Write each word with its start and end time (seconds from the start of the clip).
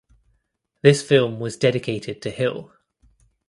This 0.81 1.03
film 1.03 1.39
was 1.39 1.57
dedicated 1.57 2.23
to 2.23 2.31
Hill. 2.31 2.73